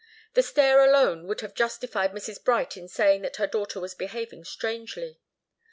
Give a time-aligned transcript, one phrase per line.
[0.33, 2.43] That stare alone would have justified Mrs.
[2.43, 5.19] Bright in saying that her daughter was behaving strangely.